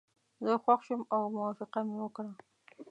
زه 0.45 0.53
خوښ 0.63 0.79
شوم 0.87 1.01
او 1.13 1.21
موافقه 1.35 1.79
مې 1.87 1.95
وکړه. 2.01 2.31